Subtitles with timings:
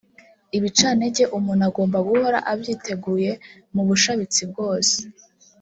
[0.57, 3.31] Ibicantege umuntu agomba guhora abyiteguye
[3.73, 4.95] mu bushabitsi bwose